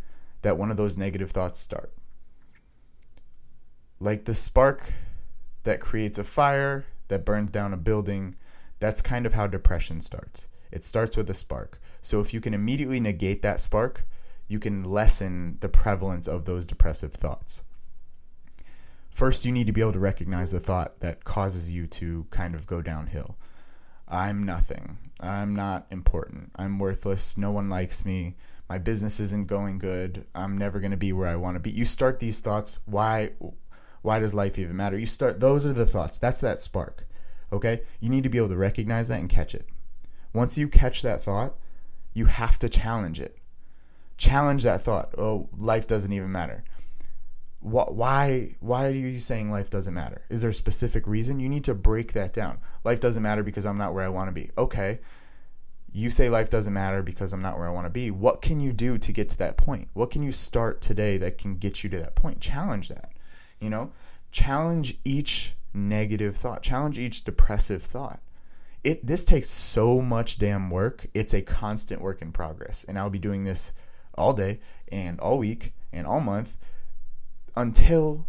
that 0.42 0.58
one 0.58 0.72
of 0.72 0.76
those 0.76 0.96
negative 0.96 1.30
thoughts 1.30 1.60
start. 1.60 1.92
Like 4.00 4.24
the 4.24 4.34
spark 4.34 4.92
that 5.62 5.80
creates 5.80 6.18
a 6.18 6.24
fire 6.24 6.84
that 7.06 7.24
burns 7.24 7.52
down 7.52 7.72
a 7.72 7.76
building, 7.76 8.34
that's 8.80 9.02
kind 9.02 9.24
of 9.24 9.34
how 9.34 9.46
depression 9.46 10.00
starts. 10.00 10.48
It 10.72 10.82
starts 10.82 11.16
with 11.16 11.30
a 11.30 11.34
spark. 11.34 11.80
So 12.02 12.20
if 12.20 12.32
you 12.32 12.40
can 12.40 12.54
immediately 12.54 13.00
negate 13.00 13.42
that 13.42 13.60
spark, 13.60 14.04
you 14.48 14.58
can 14.58 14.84
lessen 14.84 15.58
the 15.60 15.68
prevalence 15.68 16.26
of 16.26 16.44
those 16.44 16.66
depressive 16.66 17.12
thoughts. 17.12 17.62
First, 19.10 19.44
you 19.44 19.52
need 19.52 19.66
to 19.66 19.72
be 19.72 19.80
able 19.80 19.92
to 19.92 19.98
recognize 19.98 20.50
the 20.50 20.60
thought 20.60 21.00
that 21.00 21.24
causes 21.24 21.70
you 21.70 21.86
to 21.88 22.26
kind 22.30 22.54
of 22.54 22.66
go 22.66 22.80
downhill. 22.80 23.36
I'm 24.08 24.42
nothing. 24.42 24.98
I'm 25.20 25.54
not 25.54 25.86
important. 25.90 26.50
I'm 26.56 26.78
worthless. 26.78 27.36
No 27.36 27.52
one 27.52 27.68
likes 27.68 28.04
me. 28.04 28.36
My 28.68 28.78
business 28.78 29.20
isn't 29.20 29.46
going 29.46 29.78
good. 29.78 30.26
I'm 30.34 30.56
never 30.56 30.80
going 30.80 30.92
to 30.92 30.96
be 30.96 31.12
where 31.12 31.28
I 31.28 31.36
want 31.36 31.56
to 31.56 31.60
be. 31.60 31.70
You 31.70 31.84
start 31.84 32.18
these 32.20 32.40
thoughts. 32.40 32.78
Why 32.86 33.32
why 34.02 34.18
does 34.18 34.32
life 34.32 34.58
even 34.58 34.76
matter? 34.76 34.98
You 34.98 35.06
start 35.06 35.40
those 35.40 35.66
are 35.66 35.72
the 35.72 35.86
thoughts. 35.86 36.18
That's 36.18 36.40
that 36.40 36.62
spark. 36.62 37.06
Okay? 37.52 37.82
You 38.00 38.08
need 38.08 38.22
to 38.22 38.28
be 38.28 38.38
able 38.38 38.48
to 38.48 38.56
recognize 38.56 39.08
that 39.08 39.20
and 39.20 39.28
catch 39.28 39.54
it. 39.54 39.66
Once 40.32 40.56
you 40.56 40.68
catch 40.68 41.02
that 41.02 41.22
thought, 41.22 41.54
you 42.12 42.26
have 42.26 42.58
to 42.60 42.68
challenge 42.68 43.20
it. 43.20 43.38
Challenge 44.16 44.62
that 44.64 44.82
thought. 44.82 45.14
Oh, 45.16 45.48
life 45.56 45.86
doesn't 45.86 46.12
even 46.12 46.30
matter. 46.30 46.64
Why 47.60 48.56
why 48.60 48.86
are 48.86 48.90
you 48.90 49.20
saying 49.20 49.50
life 49.50 49.68
doesn't 49.68 49.92
matter? 49.92 50.22
Is 50.30 50.40
there 50.40 50.50
a 50.50 50.54
specific 50.54 51.06
reason? 51.06 51.40
You 51.40 51.48
need 51.48 51.64
to 51.64 51.74
break 51.74 52.14
that 52.14 52.32
down. 52.32 52.58
Life 52.84 53.00
doesn't 53.00 53.22
matter 53.22 53.42
because 53.42 53.66
I'm 53.66 53.78
not 53.78 53.92
where 53.92 54.04
I 54.04 54.08
want 54.08 54.28
to 54.28 54.32
be. 54.32 54.50
Okay. 54.56 55.00
You 55.92 56.08
say 56.08 56.30
life 56.30 56.50
doesn't 56.50 56.72
matter 56.72 57.02
because 57.02 57.32
I'm 57.32 57.42
not 57.42 57.58
where 57.58 57.66
I 57.66 57.72
want 57.72 57.86
to 57.86 57.90
be. 57.90 58.10
What 58.10 58.42
can 58.42 58.60
you 58.60 58.72
do 58.72 58.96
to 58.96 59.12
get 59.12 59.28
to 59.30 59.38
that 59.38 59.56
point? 59.56 59.88
What 59.92 60.10
can 60.10 60.22
you 60.22 60.32
start 60.32 60.80
today 60.80 61.18
that 61.18 61.36
can 61.36 61.56
get 61.56 61.82
you 61.82 61.90
to 61.90 61.98
that 61.98 62.14
point? 62.14 62.40
Challenge 62.40 62.88
that. 62.88 63.12
You 63.58 63.70
know, 63.70 63.92
challenge 64.30 64.98
each 65.04 65.56
negative 65.74 66.36
thought, 66.36 66.62
challenge 66.62 66.98
each 66.98 67.24
depressive 67.24 67.82
thought. 67.82 68.20
It 68.82 69.06
this 69.06 69.24
takes 69.24 69.48
so 69.48 70.00
much 70.00 70.38
damn 70.38 70.70
work. 70.70 71.06
It's 71.12 71.34
a 71.34 71.42
constant 71.42 72.00
work 72.00 72.22
in 72.22 72.32
progress. 72.32 72.84
And 72.84 72.98
I'll 72.98 73.10
be 73.10 73.18
doing 73.18 73.44
this 73.44 73.72
all 74.14 74.32
day 74.32 74.60
and 74.90 75.20
all 75.20 75.38
week 75.38 75.74
and 75.92 76.06
all 76.06 76.20
month 76.20 76.56
until 77.56 78.26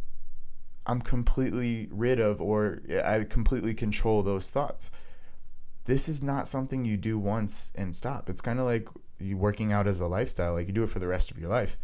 I'm 0.85 1.01
completely 1.01 1.87
rid 1.91 2.19
of 2.19 2.41
or 2.41 2.81
I 3.03 3.23
completely 3.23 3.73
control 3.73 4.23
those 4.23 4.49
thoughts. 4.49 4.91
This 5.85 6.09
is 6.09 6.21
not 6.21 6.47
something 6.47 6.85
you 6.85 6.97
do 6.97 7.17
once 7.17 7.71
and 7.75 7.95
stop. 7.95 8.29
It's 8.29 8.41
kind 8.41 8.59
of 8.59 8.65
like 8.65 8.87
you 9.19 9.37
working 9.37 9.71
out 9.71 9.87
as 9.87 9.99
a 9.99 10.07
lifestyle, 10.07 10.53
like 10.53 10.67
you 10.67 10.73
do 10.73 10.83
it 10.83 10.89
for 10.89 10.99
the 10.99 11.07
rest 11.07 11.31
of 11.31 11.39
your 11.39 11.49
life. 11.49 11.77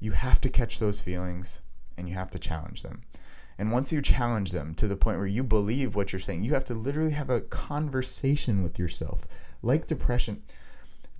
You 0.00 0.12
have 0.12 0.40
to 0.42 0.48
catch 0.48 0.78
those 0.78 1.00
feelings 1.00 1.62
and 1.96 2.08
you 2.08 2.14
have 2.14 2.30
to 2.32 2.38
challenge 2.38 2.82
them. 2.82 3.02
And 3.58 3.72
once 3.72 3.92
you 3.92 4.02
challenge 4.02 4.52
them 4.52 4.74
to 4.74 4.86
the 4.86 4.96
point 4.96 5.18
where 5.18 5.26
you 5.26 5.42
believe 5.42 5.94
what 5.94 6.12
you're 6.12 6.20
saying, 6.20 6.44
you 6.44 6.54
have 6.54 6.64
to 6.66 6.74
literally 6.74 7.12
have 7.12 7.30
a 7.30 7.40
conversation 7.40 8.62
with 8.62 8.78
yourself. 8.78 9.26
Like 9.62 9.86
depression. 9.86 10.42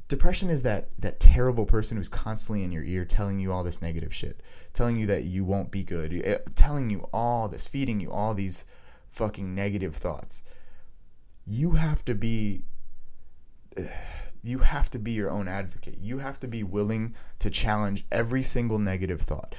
Depression 0.08 0.50
is 0.50 0.62
that 0.62 0.88
that 1.00 1.18
terrible 1.18 1.66
person 1.66 1.96
who's 1.96 2.08
constantly 2.08 2.62
in 2.62 2.70
your 2.70 2.84
ear 2.84 3.04
telling 3.04 3.40
you 3.40 3.50
all 3.50 3.64
this 3.64 3.82
negative 3.82 4.14
shit, 4.14 4.40
telling 4.72 4.96
you 4.96 5.06
that 5.06 5.24
you 5.24 5.44
won't 5.44 5.70
be 5.70 5.82
good, 5.82 6.22
eh, 6.24 6.38
telling 6.54 6.90
you 6.90 7.08
all 7.12 7.48
this, 7.48 7.66
feeding 7.66 8.00
you 8.00 8.12
all 8.12 8.34
these 8.34 8.64
fucking 9.10 9.54
negative 9.54 9.96
thoughts. 9.96 10.42
You 11.44 11.72
have 11.72 12.04
to 12.04 12.14
be 12.14 12.64
you 14.44 14.58
have 14.58 14.90
to 14.90 14.98
be 14.98 15.10
your 15.10 15.30
own 15.30 15.48
advocate. 15.48 15.98
You 16.00 16.18
have 16.18 16.38
to 16.40 16.46
be 16.46 16.62
willing 16.62 17.14
to 17.40 17.50
challenge 17.50 18.04
every 18.12 18.42
single 18.42 18.78
negative 18.78 19.22
thought 19.22 19.56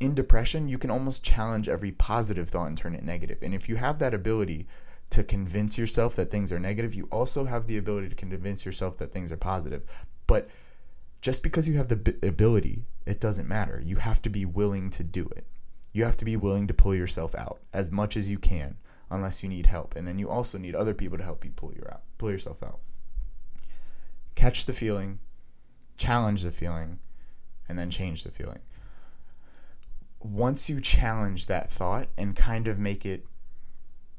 in 0.00 0.14
depression, 0.14 0.68
you 0.68 0.78
can 0.78 0.90
almost 0.90 1.24
challenge 1.24 1.68
every 1.68 1.92
positive 1.92 2.48
thought 2.48 2.68
and 2.68 2.76
turn 2.76 2.94
it 2.94 3.02
negative. 3.02 3.38
And 3.42 3.54
if 3.54 3.68
you 3.68 3.76
have 3.76 3.98
that 3.98 4.14
ability 4.14 4.66
to 5.10 5.24
convince 5.24 5.78
yourself 5.78 6.16
that 6.16 6.30
things 6.30 6.52
are 6.52 6.58
negative, 6.58 6.94
you 6.94 7.08
also 7.10 7.44
have 7.44 7.66
the 7.66 7.78
ability 7.78 8.08
to 8.10 8.14
convince 8.14 8.66
yourself 8.66 8.98
that 8.98 9.12
things 9.12 9.32
are 9.32 9.36
positive. 9.36 9.82
But 10.26 10.48
just 11.22 11.42
because 11.42 11.66
you 11.66 11.76
have 11.78 11.88
the 11.88 12.16
ability, 12.22 12.84
it 13.06 13.20
doesn't 13.20 13.48
matter. 13.48 13.80
You 13.82 13.96
have 13.96 14.20
to 14.22 14.28
be 14.28 14.44
willing 14.44 14.90
to 14.90 15.02
do 15.02 15.30
it. 15.36 15.46
You 15.92 16.04
have 16.04 16.16
to 16.18 16.24
be 16.24 16.36
willing 16.36 16.66
to 16.66 16.74
pull 16.74 16.94
yourself 16.94 17.34
out 17.34 17.60
as 17.72 17.90
much 17.90 18.16
as 18.16 18.30
you 18.30 18.38
can, 18.38 18.76
unless 19.10 19.42
you 19.42 19.48
need 19.48 19.66
help. 19.66 19.96
And 19.96 20.06
then 20.06 20.18
you 20.18 20.28
also 20.28 20.58
need 20.58 20.74
other 20.74 20.92
people 20.92 21.16
to 21.16 21.24
help 21.24 21.44
you 21.44 21.52
pull 21.52 21.72
you 21.72 21.84
out, 21.90 22.02
pull 22.18 22.30
yourself 22.30 22.62
out. 22.62 22.80
Catch 24.34 24.66
the 24.66 24.74
feeling, 24.74 25.20
challenge 25.96 26.42
the 26.42 26.52
feeling, 26.52 26.98
and 27.66 27.78
then 27.78 27.90
change 27.90 28.24
the 28.24 28.30
feeling 28.30 28.58
once 30.20 30.68
you 30.68 30.80
challenge 30.80 31.46
that 31.46 31.70
thought 31.70 32.08
and 32.16 32.34
kind 32.34 32.68
of 32.68 32.78
make 32.78 33.04
it 33.04 33.26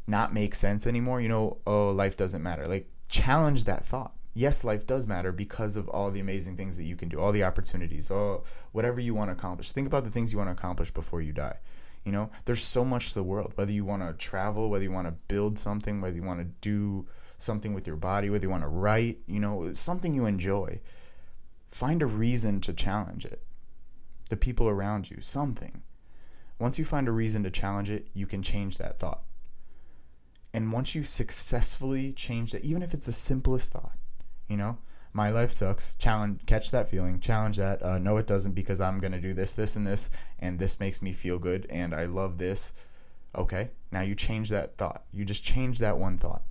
not 0.08 0.34
make 0.34 0.56
sense 0.56 0.88
anymore, 0.88 1.20
you 1.22 1.30
know, 1.30 1.58
oh, 1.68 1.90
life 1.90 2.16
doesn't 2.16 2.44
matter. 2.44 2.66
Like, 2.66 2.90
challenge 3.10 3.66
that 3.66 3.86
thought. 3.86 4.14
Yes, 4.34 4.64
life 4.64 4.86
does 4.86 5.08
matter 5.08 5.32
because 5.32 5.76
of 5.76 5.90
all 5.90 6.12
the 6.12 6.20
amazing 6.20 6.56
things 6.56 6.78
that 6.78 6.84
you 6.84 6.96
can 6.96 7.10
do, 7.10 7.20
all 7.20 7.32
the 7.32 7.44
opportunities, 7.44 8.12
all 8.12 8.46
whatever 8.72 9.00
you 9.00 9.16
want 9.16 9.30
to 9.30 9.34
accomplish. 9.34 9.72
Think 9.72 9.88
about 9.88 10.04
the 10.04 10.12
things 10.12 10.32
you 10.32 10.38
want 10.38 10.50
to 10.50 10.54
accomplish 10.54 10.92
before 10.92 11.22
you 11.22 11.34
die. 11.34 11.58
You 12.06 12.12
know, 12.12 12.30
there's 12.46 12.64
so 12.64 12.86
much 12.86 13.10
to 13.10 13.16
the 13.16 13.24
world. 13.24 13.54
Whether 13.56 13.72
you 13.72 13.84
want 13.84 14.04
to 14.04 14.14
travel, 14.14 14.70
whether 14.70 14.84
you 14.84 14.92
want 14.92 15.08
to 15.08 15.16
build 15.28 15.58
something, 15.58 16.00
whether 16.00 16.16
you 16.16 16.24
want 16.24 16.40
to 16.40 16.46
do 16.62 17.08
something 17.38 17.74
with 17.74 17.88
your 17.88 17.96
body, 17.96 18.30
whether 18.30 18.46
you 18.46 18.50
want 18.50 18.64
to 18.64 18.70
write, 18.70 19.18
you 19.26 19.40
know, 19.40 19.74
something 19.74 20.14
you 20.14 20.26
enjoy. 20.26 20.80
Find 21.70 22.02
a 22.02 22.06
reason 22.06 22.62
to 22.62 22.74
challenge 22.74 23.26
it. 23.26 23.44
The 24.30 24.38
people 24.38 24.70
around 24.70 25.10
you, 25.10 25.18
something. 25.22 25.82
Once 26.60 26.80
you 26.80 26.86
find 26.86 27.08
a 27.08 27.12
reason 27.12 27.44
to 27.44 27.52
challenge 27.52 27.90
it, 27.90 28.08
you 28.14 28.26
can 28.26 28.42
change 28.42 28.78
that 28.78 29.00
thought. 29.00 29.22
And 30.54 30.72
once 30.72 30.96
you 30.96 31.04
successfully 31.04 32.14
change 32.14 32.52
that, 32.52 32.66
even 32.66 32.82
if 32.82 32.94
it's 32.94 33.06
the 33.06 33.12
simplest 33.12 33.74
thought, 33.74 33.96
you 34.48 34.58
know, 34.58 34.78
my 35.14 35.30
life 35.30 35.52
sucks, 35.52 35.96
challenge, 35.96 36.46
catch 36.46 36.72
that 36.72 36.90
feeling, 36.90 37.20
challenge 37.20 37.58
that. 37.58 37.82
Uh, 37.82 37.98
no, 37.98 38.18
it 38.18 38.28
doesn't 38.28 38.54
because 38.54 38.80
I'm 38.80 39.00
going 39.00 39.12
to 39.14 39.22
do 39.22 39.34
this, 39.34 39.54
this, 39.54 39.76
and 39.76 39.86
this, 39.86 40.10
and 40.40 40.60
this 40.60 40.80
makes 40.80 41.02
me 41.02 41.12
feel 41.12 41.40
good, 41.40 41.66
and 41.70 41.94
I 41.94 42.06
love 42.06 42.38
this. 42.38 42.74
Okay, 43.36 43.70
now 43.92 44.02
you 44.02 44.16
change 44.16 44.50
that 44.50 44.78
thought. 44.78 45.04
You 45.12 45.26
just 45.26 45.44
change 45.44 45.80
that 45.80 45.98
one 45.98 46.18
thought. 46.18 46.44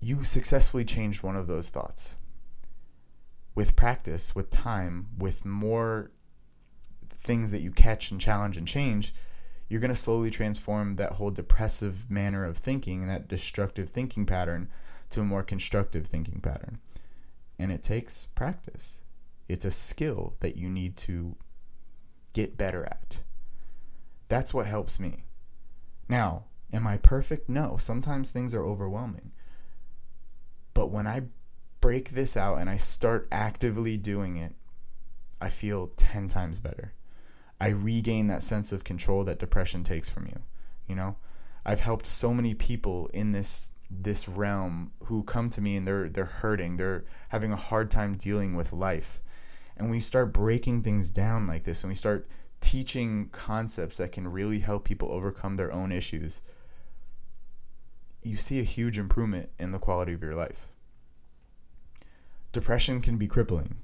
You 0.00 0.24
successfully 0.24 0.84
changed 0.84 1.22
one 1.22 1.36
of 1.36 1.46
those 1.46 1.68
thoughts. 1.68 2.16
With 3.54 3.76
practice, 3.76 4.34
with 4.34 4.50
time, 4.50 5.08
with 5.16 5.44
more 5.44 6.10
things 7.26 7.50
that 7.50 7.60
you 7.60 7.70
catch 7.70 8.10
and 8.10 8.20
challenge 8.20 8.56
and 8.56 8.66
change, 8.66 9.12
you're 9.68 9.80
going 9.80 9.92
to 9.92 9.96
slowly 9.96 10.30
transform 10.30 10.96
that 10.96 11.14
whole 11.14 11.30
depressive 11.30 12.10
manner 12.10 12.44
of 12.44 12.56
thinking 12.56 13.02
and 13.02 13.10
that 13.10 13.28
destructive 13.28 13.90
thinking 13.90 14.24
pattern 14.24 14.70
to 15.10 15.20
a 15.20 15.24
more 15.24 15.42
constructive 15.42 16.06
thinking 16.06 16.40
pattern. 16.40 16.78
And 17.58 17.72
it 17.72 17.82
takes 17.82 18.26
practice. 18.26 19.00
It's 19.48 19.64
a 19.64 19.70
skill 19.70 20.34
that 20.40 20.56
you 20.56 20.68
need 20.68 20.96
to 20.98 21.36
get 22.32 22.56
better 22.56 22.84
at. 22.84 23.18
That's 24.28 24.54
what 24.54 24.66
helps 24.66 25.00
me. 25.00 25.24
Now, 26.08 26.44
am 26.72 26.86
I 26.86 26.96
perfect? 26.96 27.48
No. 27.48 27.76
Sometimes 27.76 28.30
things 28.30 28.54
are 28.54 28.64
overwhelming. 28.64 29.32
But 30.74 30.90
when 30.90 31.06
I 31.06 31.22
break 31.80 32.10
this 32.10 32.36
out 32.36 32.58
and 32.58 32.68
I 32.68 32.76
start 32.76 33.28
actively 33.32 33.96
doing 33.96 34.36
it, 34.36 34.54
I 35.40 35.48
feel 35.48 35.88
10 35.88 36.28
times 36.28 36.60
better. 36.60 36.92
I 37.60 37.68
regain 37.68 38.26
that 38.26 38.42
sense 38.42 38.72
of 38.72 38.84
control 38.84 39.24
that 39.24 39.38
depression 39.38 39.82
takes 39.82 40.10
from 40.10 40.26
you. 40.26 40.40
You 40.86 40.94
know, 40.94 41.16
I've 41.64 41.80
helped 41.80 42.06
so 42.06 42.32
many 42.32 42.54
people 42.54 43.10
in 43.12 43.32
this 43.32 43.72
this 43.88 44.28
realm 44.28 44.90
who 45.04 45.22
come 45.22 45.48
to 45.48 45.60
me 45.60 45.76
and 45.76 45.86
they're 45.86 46.08
they're 46.08 46.24
hurting, 46.24 46.76
they're 46.76 47.04
having 47.28 47.52
a 47.52 47.56
hard 47.56 47.90
time 47.90 48.16
dealing 48.16 48.54
with 48.54 48.72
life. 48.72 49.20
And 49.76 49.90
we 49.90 50.00
start 50.00 50.32
breaking 50.32 50.82
things 50.82 51.10
down 51.10 51.46
like 51.46 51.64
this 51.64 51.82
and 51.82 51.90
we 51.90 51.94
start 51.94 52.28
teaching 52.60 53.28
concepts 53.30 53.98
that 53.98 54.12
can 54.12 54.28
really 54.28 54.60
help 54.60 54.84
people 54.84 55.10
overcome 55.12 55.56
their 55.56 55.72
own 55.72 55.92
issues, 55.92 56.40
you 58.22 58.36
see 58.36 58.58
a 58.58 58.64
huge 58.64 58.98
improvement 58.98 59.50
in 59.58 59.70
the 59.70 59.78
quality 59.78 60.12
of 60.12 60.22
your 60.22 60.34
life. 60.34 60.68
Depression 62.52 63.00
can 63.00 63.18
be 63.18 63.28
crippling, 63.28 63.76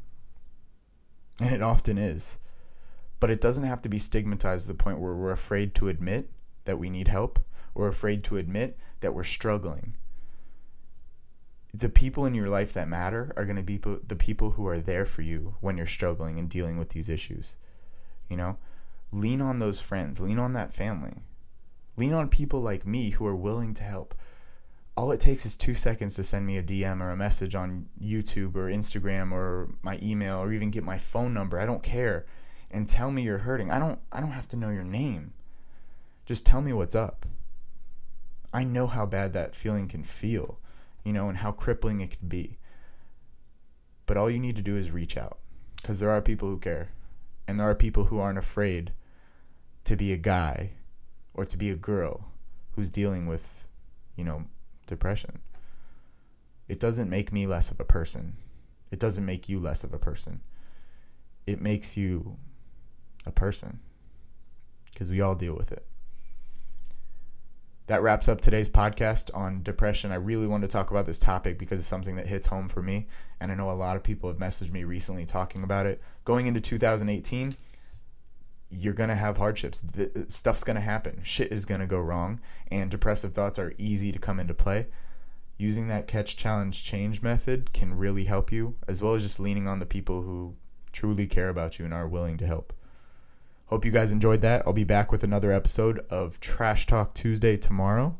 and 1.38 1.55
it 1.55 1.62
often 1.62 1.99
is. 1.99 2.38
But 3.23 3.31
it 3.31 3.41
doesn't 3.41 3.62
have 3.62 3.81
to 3.83 3.88
be 3.88 4.00
stigmatized 4.00 4.67
to 4.67 4.73
the 4.73 4.83
point 4.83 4.99
where 4.99 5.14
we're 5.14 5.31
afraid 5.31 5.76
to 5.76 5.87
admit 5.87 6.29
that 6.64 6.81
we 6.81 6.91
need 6.91 7.07
help 7.07 7.38
or 7.73 7.87
afraid 7.87 8.25
to 8.25 8.37
admit 8.37 8.76
that 8.99 9.14
we're 9.14 9.23
struggling. 9.23 9.95
the 11.73 11.88
people 11.88 12.26
in 12.26 12.35
your 12.35 12.49
life 12.49 12.73
that 12.73 12.88
matter 12.88 13.33
are 13.37 13.45
going 13.45 13.57
to 13.57 13.62
be 13.62 13.76
the 13.79 14.17
people 14.17 14.50
who 14.52 14.67
are 14.67 14.79
there 14.79 15.07
for 15.07 15.23
you 15.23 15.55
when 15.61 15.76
you're 15.76 15.87
struggling 15.87 16.37
and 16.38 16.50
dealing 16.50 16.76
with 16.76 16.88
these 16.91 17.09
issues. 17.09 17.55
You 18.29 18.37
know, 18.37 18.59
lean 19.12 19.41
on 19.41 19.61
those 19.61 19.81
friends, 19.81 20.21
lean 20.21 20.38
on 20.38 20.52
that 20.55 20.75
family, 20.75 21.14
lean 21.97 22.12
on 22.12 22.29
people 22.29 22.61
like 22.61 22.85
me 22.85 23.11
who 23.11 23.26
are 23.26 23.37
willing 23.37 23.73
to 23.75 23.85
help. 23.85 24.14
All 24.97 25.12
it 25.12 25.21
takes 25.21 25.47
is 25.47 25.57
two 25.57 25.75
seconds 25.75 26.17
to 26.17 26.25
send 26.25 26.45
me 26.45 26.59
a 26.59 26.62
DM 26.62 27.00
or 27.00 27.11
a 27.11 27.17
message 27.17 27.55
on 27.55 27.88
YouTube 28.02 28.57
or 28.57 28.71
Instagram 28.71 29.33
or 29.33 29.71
my 29.81 29.99
email 30.02 30.38
or 30.38 30.52
even 30.52 30.71
get 30.71 30.85
my 30.85 30.99
phone 30.99 31.33
number. 31.33 31.59
I 31.59 31.67
don't 31.67 31.83
care. 31.83 32.26
And 32.73 32.88
tell 32.88 33.11
me 33.11 33.23
you're 33.23 33.38
hurting. 33.38 33.71
I 33.71 33.79
don't 33.79 33.99
I 34.11 34.21
don't 34.21 34.31
have 34.31 34.49
to 34.49 34.57
know 34.57 34.71
your 34.71 34.85
name. 34.85 35.35
Just 36.25 36.47
tell 36.47 36.61
me 36.61 36.73
what's 36.73 36.95
up. 36.95 37.26
I 38.52 38.64
know 38.64 38.87
how 38.87 39.07
bad 39.07 39.33
that 39.33 39.55
feeling 39.55 39.88
can 39.88 40.05
feel 40.05 40.59
you 41.05 41.12
know, 41.12 41.29
and 41.29 41.38
how 41.38 41.52
crippling 41.52 42.00
it 42.00 42.11
could 42.11 42.29
be. 42.29 42.59
But 44.07 44.17
all 44.17 44.31
you 44.31 44.38
need 44.38 44.57
to 44.57 44.62
do 44.62 44.76
is 44.76 44.91
reach 44.91 45.17
out 45.17 45.38
because 45.76 46.00
there 46.00 46.11
are 46.11 46.21
people 46.21 46.49
who 46.49 46.59
care. 46.59 46.91
And 47.49 47.59
there 47.59 47.69
are 47.69 47.75
people 47.75 48.05
who 48.05 48.21
aren't 48.21 48.38
afraid 48.38 48.93
to 49.85 49.97
be 49.97 50.12
a 50.12 50.17
guy 50.17 50.73
or 51.35 51.45
to 51.45 51.57
be 51.57 51.71
a 51.71 51.76
girl 51.76 52.29
who's 52.75 52.88
dealing 52.88 53.26
with, 53.26 53.69
you 54.17 54.25
know, 54.25 54.45
depression. 54.87 55.41
It 56.69 56.79
doesn't 56.79 57.11
make 57.11 57.33
me 57.33 57.47
less 57.47 57.71
of 57.71 57.81
a 57.81 57.85
person. 57.85 58.37
It 58.91 59.00
doesn't 59.00 59.26
make 59.26 59.49
you 59.49 59.59
less 59.59 59.83
of 59.83 59.93
a 59.93 59.99
person. 59.99 60.41
It 61.47 61.61
makes 61.61 61.97
you 61.97 62.37
a 63.26 63.33
person 63.33 63.81
because 64.93 65.11
we 65.11 65.21
all 65.21 65.35
deal 65.35 65.55
with 65.55 65.73
it 65.73 65.87
that 67.87 68.02
wraps 68.02 68.29
up 68.29 68.41
today's 68.41 68.71
podcast 68.71 69.31
on 69.35 69.62
depression. 69.62 70.12
I 70.12 70.17
really 70.17 70.47
wanted 70.47 70.71
to 70.71 70.73
talk 70.73 70.91
about 70.91 71.07
this 71.07 71.21
topic 71.21 71.59
because 71.59 71.79
it's 71.79 71.88
something 71.88 72.17
that 72.17 72.26
hits 72.26 72.47
home 72.47 72.69
for 72.69 72.83
me. 72.83 73.07
And 73.41 73.50
I 73.50 73.55
know 73.55 73.71
a 73.71 73.73
lot 73.73 73.97
of 73.97 74.02
people 74.02 74.31
have 74.31 74.38
messaged 74.38 74.73
me 74.73 74.85
recently 74.85 75.26
talking 75.26 75.62
about 75.62 75.87
it. 75.87 76.00
Going 76.25 76.47
into 76.47 76.61
2018, 76.61 77.57
you're 78.71 78.95
going 78.95 79.09
to 79.09 79.14
have 79.14 79.37
hardships. 79.37 79.81
The, 79.81 80.26
stuff's 80.29 80.64
going 80.64 80.76
to 80.76 80.81
happen. 80.81 81.21
Shit 81.23 81.52
is 81.52 81.64
going 81.64 81.81
to 81.81 81.87
go 81.87 81.99
wrong. 81.99 82.41
And 82.71 82.91
depressive 82.91 83.33
thoughts 83.33 83.59
are 83.59 83.75
easy 83.79 84.12
to 84.12 84.19
come 84.19 84.38
into 84.38 84.55
play. 84.55 84.87
Using 85.59 85.88
that 85.88 86.07
catch, 86.07 86.37
challenge, 86.37 86.85
change 86.85 87.21
method 87.21 87.73
can 87.73 87.97
really 87.97 88.25
help 88.25 88.50
you, 88.50 88.76
as 88.88 89.02
well 89.02 89.14
as 89.14 89.23
just 89.23 89.38
leaning 89.38 89.69
on 89.69 89.81
the 89.81 89.87
people 89.87 90.23
who 90.23 90.57
truly 90.93 91.26
care 91.26 91.49
about 91.49 91.79
you 91.79 91.85
and 91.85 91.93
are 91.93 92.09
willing 92.09 92.38
to 92.38 92.47
help. 92.47 92.73
Hope 93.73 93.87
you 93.87 93.91
guys 93.91 94.12
enjoyed 94.12 94.43
that. 94.43 94.64
I'll 94.67 94.75
be 94.75 94.85
back 94.85 95.11
with 95.11 95.25
another 95.25 95.50
episode 95.50 96.00
of 96.11 96.38
Trash 96.41 96.85
Talk 96.85 97.14
Tuesday 97.14 97.57
tomorrow. 97.57 98.19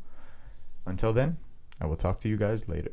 Until 0.87 1.12
then, 1.12 1.37
I 1.78 1.85
will 1.85 1.97
talk 1.97 2.21
to 2.21 2.28
you 2.30 2.38
guys 2.38 2.71
later. 2.71 2.92